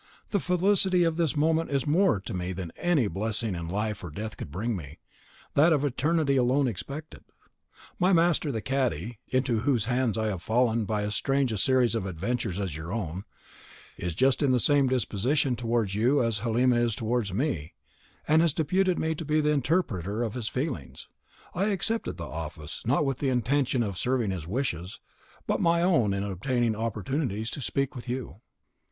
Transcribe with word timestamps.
The 0.29 0.39
felicity 0.39 1.03
of 1.03 1.15
this 1.15 1.35
moment 1.35 1.69
is 1.69 1.85
more 1.85 2.19
to 2.21 2.33
me 2.33 2.53
than 2.53 2.71
any 2.75 3.07
blessing 3.07 3.51
that 3.53 3.67
life 3.67 4.03
or 4.03 4.09
death 4.09 4.35
could 4.35 4.49
bring 4.49 4.75
me, 4.75 4.97
that 5.53 5.71
of 5.71 5.85
eternity 5.85 6.37
alone 6.37 6.67
excepted. 6.67 7.23
My 7.99 8.11
master, 8.11 8.51
the 8.51 8.63
cadi, 8.63 9.19
into 9.27 9.59
whose 9.59 9.85
hands 9.85 10.17
I 10.17 10.29
have 10.29 10.41
fallen 10.41 10.85
by 10.85 11.03
as 11.03 11.13
strange 11.13 11.51
a 11.51 11.57
series 11.59 11.93
of 11.93 12.07
adventures 12.07 12.57
as 12.59 12.75
your 12.75 12.91
own, 12.91 13.25
is 13.95 14.15
just 14.15 14.41
in 14.41 14.49
the 14.51 14.59
same 14.59 14.87
disposition 14.87 15.55
towards 15.55 15.93
you 15.93 16.23
as 16.23 16.39
Halima 16.39 16.77
is 16.77 16.95
towards 16.95 17.31
me, 17.31 17.75
and 18.27 18.41
has 18.41 18.55
deputed 18.55 18.97
me 18.97 19.13
to 19.13 19.23
be 19.23 19.39
the 19.39 19.51
interpreter 19.51 20.23
of 20.23 20.33
his 20.33 20.47
feelings. 20.47 21.07
I 21.53 21.65
accepted 21.65 22.17
the 22.17 22.23
office, 22.25 22.81
not 22.87 23.05
with 23.05 23.19
the 23.19 23.29
intention 23.29 23.83
of 23.83 23.99
serving 23.99 24.31
his 24.31 24.47
wishes, 24.47 24.99
but 25.45 25.61
my 25.61 25.83
own 25.83 26.11
in 26.11 26.23
obtaining 26.23 26.75
opportunities 26.75 27.51
to 27.51 27.61
speak 27.61 27.95
with 27.95 28.09
you. 28.09 28.37